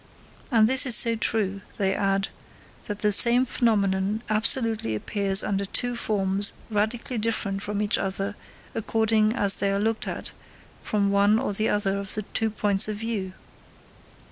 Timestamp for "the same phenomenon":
3.01-4.23